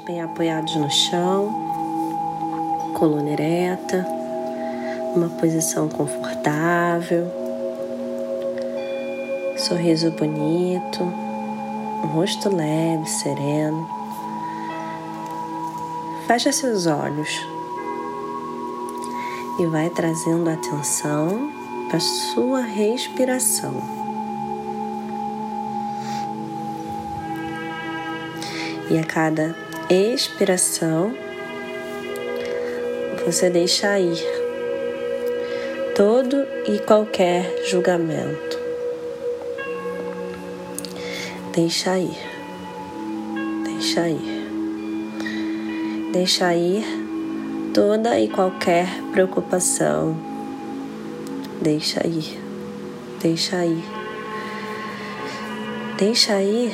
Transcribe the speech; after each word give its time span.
bem 0.00 0.22
apoiados 0.22 0.74
no 0.76 0.90
chão, 0.90 1.52
coluna 2.94 3.30
ereta, 3.30 4.06
uma 5.14 5.28
posição 5.28 5.88
confortável, 5.88 7.26
sorriso 9.56 10.10
bonito, 10.12 11.02
um 11.02 12.06
rosto 12.14 12.48
leve, 12.48 13.06
sereno. 13.06 13.88
Fecha 16.26 16.52
seus 16.52 16.86
olhos 16.86 17.46
e 19.58 19.66
vai 19.66 19.90
trazendo 19.90 20.48
atenção 20.48 21.50
para 21.90 22.00
sua 22.00 22.62
respiração. 22.62 24.01
E 28.90 28.98
a 28.98 29.04
cada 29.04 29.54
expiração, 29.88 31.14
você 33.24 33.48
deixa 33.48 33.98
ir 34.00 34.18
todo 35.94 36.46
e 36.66 36.78
qualquer 36.80 37.64
julgamento. 37.66 38.58
Deixa 41.54 41.98
ir, 41.98 42.16
deixa 43.64 44.08
ir, 44.08 44.48
deixa 46.12 46.54
ir 46.54 46.84
toda 47.74 48.18
e 48.18 48.28
qualquer 48.28 48.88
preocupação. 49.12 50.16
Deixa 51.60 52.06
ir, 52.06 52.40
deixa 53.20 53.64
ir, 53.64 53.84
deixa 55.98 56.42
ir 56.42 56.72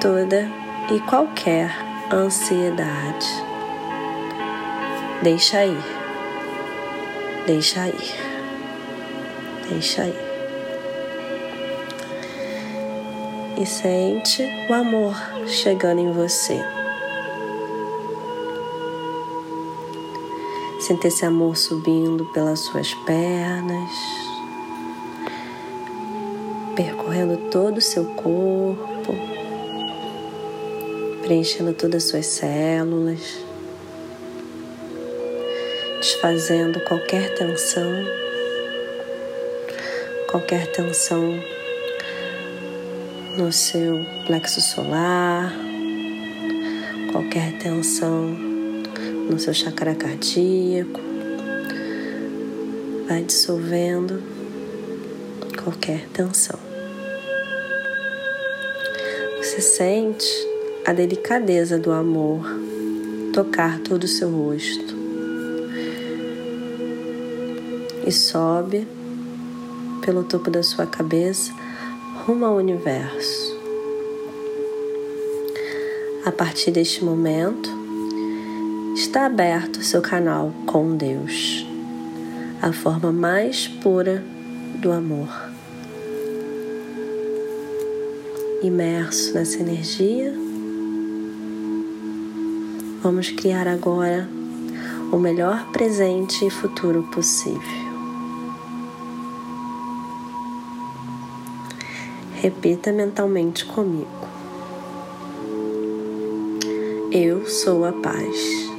toda 0.00 0.63
e 0.90 1.00
qualquer 1.00 1.70
ansiedade. 2.12 3.26
Deixa 5.22 5.64
ir, 5.64 5.82
deixa 7.46 7.88
ir, 7.88 8.14
deixa 9.70 10.06
ir. 10.06 10.34
E 13.56 13.64
sente 13.64 14.42
o 14.68 14.74
amor 14.74 15.14
chegando 15.46 16.00
em 16.00 16.12
você. 16.12 16.60
Sente 20.80 21.06
esse 21.06 21.24
amor 21.24 21.56
subindo 21.56 22.26
pelas 22.26 22.60
suas 22.60 22.92
pernas, 22.92 23.90
percorrendo 26.76 27.38
todo 27.48 27.78
o 27.78 27.80
seu 27.80 28.04
corpo 28.16 29.33
preenchendo 31.24 31.72
todas 31.72 32.04
as 32.04 32.10
suas 32.10 32.26
células, 32.26 33.38
desfazendo 35.98 36.78
qualquer 36.80 37.32
tensão, 37.32 37.90
qualquer 40.30 40.70
tensão 40.70 41.42
no 43.38 43.50
seu 43.50 44.04
plexo 44.26 44.60
solar, 44.60 45.50
qualquer 47.10 47.56
tensão 47.56 48.26
no 49.30 49.38
seu 49.38 49.54
chakra 49.54 49.94
cardíaco, 49.94 51.00
vai 53.08 53.22
dissolvendo 53.22 54.22
qualquer 55.62 56.06
tensão. 56.12 56.60
Você 59.38 59.62
sente 59.62 60.53
a 60.86 60.92
delicadeza 60.92 61.78
do 61.78 61.90
amor 61.90 62.44
tocar 63.32 63.78
todo 63.80 64.04
o 64.04 64.08
seu 64.08 64.30
rosto 64.30 64.94
e 68.06 68.12
sobe 68.12 68.86
pelo 70.04 70.24
topo 70.24 70.50
da 70.50 70.62
sua 70.62 70.84
cabeça 70.84 71.54
rumo 72.26 72.44
ao 72.44 72.56
universo. 72.56 73.54
A 76.26 76.30
partir 76.30 76.70
deste 76.70 77.02
momento, 77.02 77.70
está 78.94 79.24
aberto 79.24 79.76
o 79.76 79.82
seu 79.82 80.02
canal 80.02 80.52
com 80.66 80.96
Deus, 80.96 81.66
a 82.60 82.72
forma 82.72 83.10
mais 83.10 83.66
pura 83.66 84.22
do 84.80 84.92
amor. 84.92 85.28
Imerso 88.62 89.34
nessa 89.34 89.58
energia, 89.60 90.43
Vamos 93.04 93.28
criar 93.28 93.68
agora 93.68 94.26
o 95.12 95.18
melhor 95.18 95.70
presente 95.72 96.46
e 96.46 96.48
futuro 96.48 97.02
possível. 97.12 97.60
Repita 102.40 102.90
mentalmente 102.92 103.66
comigo. 103.66 104.08
Eu 107.12 107.46
sou 107.46 107.84
a 107.84 107.92
paz. 107.92 108.70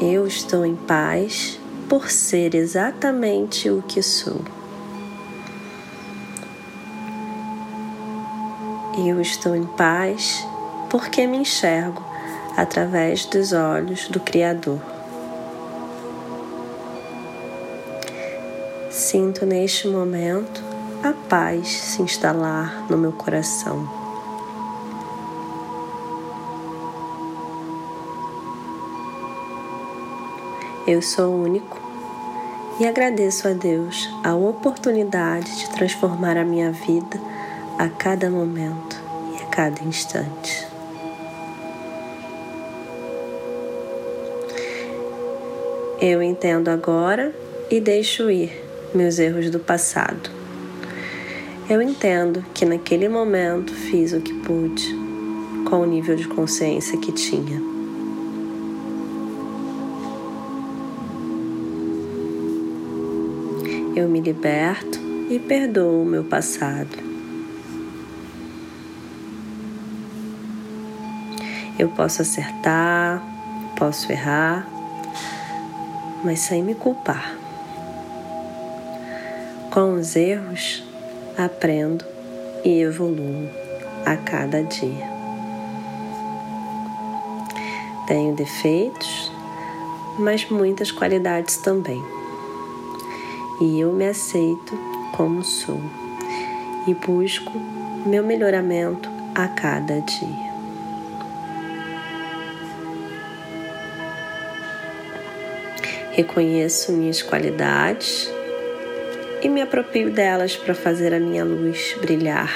Eu 0.00 0.26
estou 0.26 0.64
em 0.64 0.74
paz 0.74 1.60
por 1.86 2.08
ser 2.08 2.54
exatamente 2.54 3.68
o 3.68 3.82
que 3.82 4.02
sou. 4.02 4.40
Eu 9.06 9.20
estou 9.20 9.54
em 9.54 9.66
paz 9.66 10.46
porque 10.94 11.26
me 11.26 11.38
enxergo 11.38 12.00
através 12.56 13.26
dos 13.26 13.52
olhos 13.52 14.06
do 14.06 14.20
Criador. 14.20 14.78
Sinto 18.92 19.44
neste 19.44 19.88
momento 19.88 20.62
a 21.02 21.12
paz 21.28 21.66
se 21.66 22.00
instalar 22.00 22.86
no 22.88 22.96
meu 22.96 23.10
coração. 23.10 23.88
Eu 30.86 31.02
sou 31.02 31.34
único 31.34 31.76
e 32.78 32.86
agradeço 32.86 33.48
a 33.48 33.52
Deus 33.52 34.08
a 34.22 34.36
oportunidade 34.36 35.58
de 35.58 35.70
transformar 35.70 36.36
a 36.36 36.44
minha 36.44 36.70
vida 36.70 37.20
a 37.80 37.88
cada 37.88 38.30
momento 38.30 38.96
e 39.32 39.42
a 39.42 39.46
cada 39.46 39.82
instante. 39.82 40.73
Eu 46.06 46.22
entendo 46.22 46.68
agora 46.68 47.34
e 47.70 47.80
deixo 47.80 48.30
ir 48.30 48.52
meus 48.94 49.18
erros 49.18 49.48
do 49.48 49.58
passado. 49.58 50.28
Eu 51.66 51.80
entendo 51.80 52.44
que 52.52 52.66
naquele 52.66 53.08
momento 53.08 53.72
fiz 53.72 54.12
o 54.12 54.20
que 54.20 54.34
pude, 54.40 54.94
com 55.66 55.80
o 55.80 55.86
nível 55.86 56.14
de 56.14 56.28
consciência 56.28 57.00
que 57.00 57.10
tinha. 57.10 57.58
Eu 63.96 64.06
me 64.06 64.20
liberto 64.20 64.98
e 65.30 65.38
perdoo 65.38 66.02
o 66.02 66.04
meu 66.04 66.24
passado. 66.24 66.98
Eu 71.78 71.88
posso 71.88 72.20
acertar, 72.20 73.22
posso 73.78 74.12
errar, 74.12 74.73
mas 76.24 76.40
sem 76.40 76.62
me 76.62 76.74
culpar. 76.74 77.36
Com 79.70 79.94
os 79.94 80.16
erros, 80.16 80.82
aprendo 81.36 82.04
e 82.64 82.80
evoluo 82.80 83.48
a 84.06 84.16
cada 84.16 84.62
dia. 84.62 85.12
Tenho 88.06 88.34
defeitos, 88.34 89.30
mas 90.18 90.48
muitas 90.50 90.90
qualidades 90.90 91.58
também. 91.58 92.02
E 93.60 93.80
eu 93.80 93.92
me 93.92 94.06
aceito 94.06 94.78
como 95.12 95.44
sou 95.44 95.80
e 96.86 96.94
busco 96.94 97.52
meu 98.04 98.22
melhoramento 98.22 99.08
a 99.34 99.48
cada 99.48 100.00
dia. 100.00 100.53
Reconheço 106.14 106.92
minhas 106.92 107.20
qualidades 107.22 108.30
e 109.42 109.48
me 109.48 109.60
aproprio 109.60 110.12
delas 110.12 110.56
para 110.56 110.72
fazer 110.72 111.12
a 111.12 111.18
minha 111.18 111.44
luz 111.44 111.96
brilhar. 112.00 112.52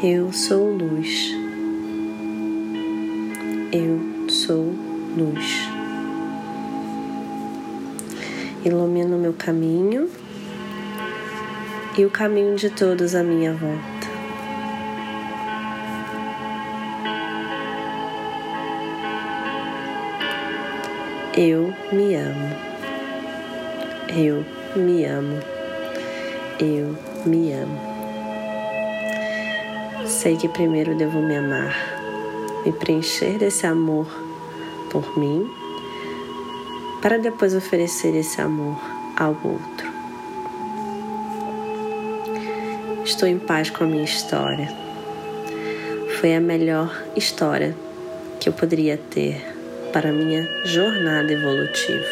Eu 0.00 0.32
sou 0.32 0.70
luz. 0.70 1.34
Eu 3.72 4.28
sou 4.30 4.72
luz. 5.16 5.68
Ilumino 8.64 9.18
meu 9.18 9.32
caminho 9.32 10.08
e 11.98 12.04
o 12.04 12.10
caminho 12.10 12.54
de 12.54 12.70
todos 12.70 13.16
à 13.16 13.24
minha 13.24 13.52
volta. 13.54 13.93
Eu 21.36 21.74
me 21.90 22.14
amo. 22.14 22.56
Eu 24.16 24.44
me 24.80 25.04
amo. 25.04 25.40
Eu 26.60 26.96
me 27.26 27.52
amo. 27.52 27.80
Sei 30.06 30.36
que 30.36 30.48
primeiro 30.48 30.94
devo 30.94 31.18
me 31.18 31.36
amar, 31.36 31.74
me 32.64 32.70
preencher 32.70 33.36
desse 33.36 33.66
amor 33.66 34.06
por 34.92 35.18
mim, 35.18 35.50
para 37.02 37.18
depois 37.18 37.52
oferecer 37.52 38.14
esse 38.14 38.40
amor 38.40 38.78
ao 39.16 39.30
outro. 39.30 39.92
Estou 43.04 43.28
em 43.28 43.40
paz 43.40 43.70
com 43.70 43.82
a 43.82 43.88
minha 43.88 44.04
história. 44.04 44.68
Foi 46.20 46.36
a 46.36 46.40
melhor 46.40 46.96
história 47.16 47.74
que 48.38 48.48
eu 48.48 48.52
poderia 48.52 48.96
ter 48.96 49.53
para 49.94 50.12
minha 50.12 50.50
jornada 50.64 51.32
evolutiva. 51.32 52.04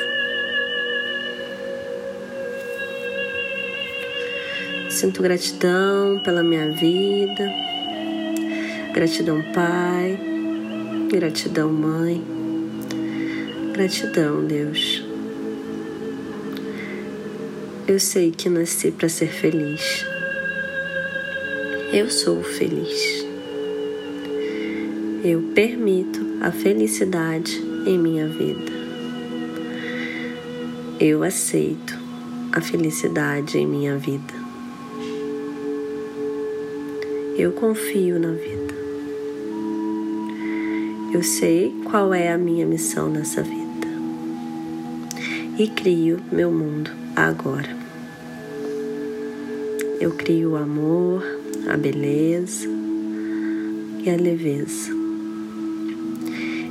Sinto 4.88 5.20
gratidão 5.20 6.20
pela 6.20 6.44
minha 6.44 6.70
vida, 6.70 7.52
gratidão, 8.94 9.42
Pai, 9.52 10.16
gratidão, 11.10 11.72
Mãe, 11.72 12.22
gratidão, 13.72 14.44
Deus. 14.44 15.04
Eu 17.88 17.98
sei 17.98 18.30
que 18.30 18.48
nasci 18.48 18.92
para 18.92 19.08
ser 19.08 19.26
feliz. 19.26 20.06
Eu 21.92 22.08
sou 22.08 22.44
feliz. 22.44 23.26
Eu 25.24 25.42
permito 25.52 26.20
a 26.40 26.52
felicidade 26.52 27.71
em 27.86 27.98
minha 27.98 28.26
vida. 28.28 28.72
Eu 31.00 31.22
aceito 31.22 31.98
a 32.52 32.60
felicidade 32.60 33.58
em 33.58 33.66
minha 33.66 33.96
vida. 33.96 34.34
Eu 37.36 37.52
confio 37.52 38.20
na 38.20 38.30
vida. 38.30 38.74
Eu 41.12 41.22
sei 41.22 41.74
qual 41.84 42.14
é 42.14 42.32
a 42.32 42.38
minha 42.38 42.66
missão 42.66 43.10
nessa 43.10 43.42
vida. 43.42 43.62
E 45.58 45.66
crio 45.68 46.20
meu 46.30 46.50
mundo 46.50 46.90
agora. 47.16 47.76
Eu 50.00 50.12
crio 50.12 50.52
o 50.52 50.56
amor, 50.56 51.22
a 51.68 51.76
beleza 51.76 52.68
e 54.04 54.10
a 54.10 54.16
leveza. 54.16 55.01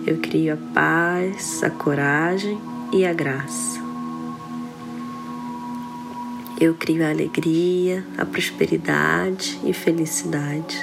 Eu 0.05 0.17
crio 0.17 0.55
a 0.55 0.57
paz, 0.73 1.63
a 1.63 1.69
coragem 1.69 2.59
e 2.91 3.05
a 3.05 3.13
graça. 3.13 3.79
Eu 6.59 6.73
crio 6.73 7.05
a 7.05 7.11
alegria, 7.11 8.03
a 8.17 8.25
prosperidade 8.25 9.59
e 9.63 9.71
felicidade. 9.73 10.75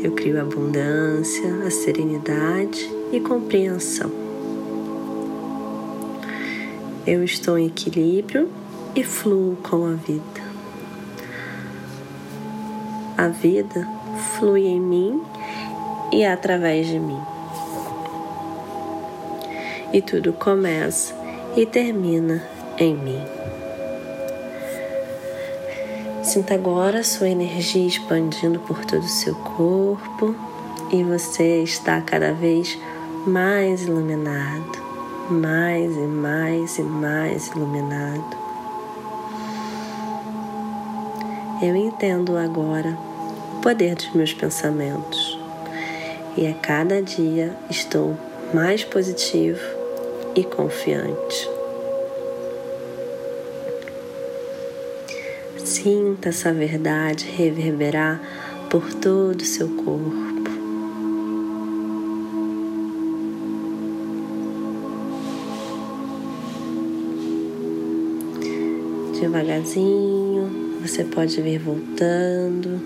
Eu 0.00 0.12
crio 0.12 0.38
a 0.38 0.42
abundância, 0.42 1.66
a 1.66 1.70
serenidade 1.70 2.88
e 3.12 3.18
compreensão. 3.18 4.12
Eu 7.04 7.24
estou 7.24 7.58
em 7.58 7.66
equilíbrio 7.66 8.48
e 8.94 9.02
fluo 9.02 9.56
com 9.56 9.86
a 9.86 9.94
vida. 9.94 10.46
A 13.18 13.26
vida 13.26 13.88
flui 14.38 14.66
em 14.66 14.80
mim 14.80 15.20
e 16.12 16.24
através 16.24 16.86
de 16.86 17.00
mim 17.00 17.35
e 19.92 20.00
tudo 20.00 20.32
começa 20.32 21.14
e 21.56 21.64
termina 21.64 22.42
em 22.78 22.94
mim. 22.94 23.22
Sinta 26.22 26.54
agora 26.54 27.04
sua 27.04 27.28
energia 27.28 27.86
expandindo 27.86 28.58
por 28.60 28.84
todo 28.84 29.02
o 29.02 29.08
seu 29.08 29.34
corpo 29.34 30.34
e 30.92 31.02
você 31.04 31.62
está 31.62 32.00
cada 32.00 32.32
vez 32.32 32.78
mais 33.26 33.82
iluminado, 33.82 34.78
mais 35.30 35.96
e 35.96 36.00
mais 36.00 36.78
e 36.78 36.82
mais 36.82 37.46
iluminado. 37.48 38.36
Eu 41.62 41.74
entendo 41.74 42.36
agora 42.36 42.98
o 43.56 43.60
poder 43.62 43.94
dos 43.94 44.12
meus 44.12 44.34
pensamentos 44.34 45.38
e 46.36 46.46
a 46.46 46.54
cada 46.54 47.00
dia 47.00 47.56
estou 47.70 48.16
mais 48.52 48.84
positivo 48.84 49.75
e 50.36 50.44
confiante. 50.44 51.48
Sinta 55.64 56.28
essa 56.28 56.52
verdade 56.52 57.24
reverberar 57.24 58.20
por 58.70 58.92
todo 58.94 59.40
o 59.40 59.44
seu 59.44 59.68
corpo. 59.68 60.36
Devagarzinho, 69.18 70.78
você 70.82 71.02
pode 71.02 71.40
vir 71.40 71.58
voltando, 71.58 72.80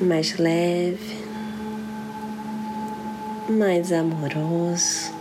mais 0.00 0.38
leve 0.38 1.15
mais 3.48 3.92
amoroso, 3.92 5.12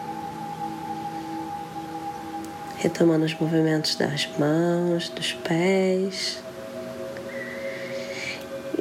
retomando 2.78 3.26
os 3.26 3.34
movimentos 3.40 3.96
das 3.96 4.28
mãos, 4.38 5.10
dos 5.10 5.34
pés, 5.34 6.44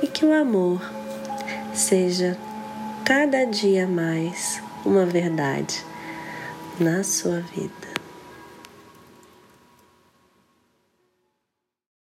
e 0.02 0.06
que 0.06 0.24
o 0.24 0.32
amor 0.32 0.80
seja 1.74 2.36
cada 3.04 3.44
dia 3.44 3.86
mais 3.86 4.62
uma 4.84 5.04
verdade 5.04 5.84
na 6.78 7.02
sua 7.04 7.40
vida. 7.40 7.93